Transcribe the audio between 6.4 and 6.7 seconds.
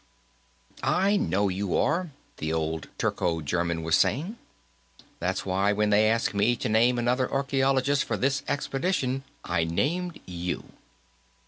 to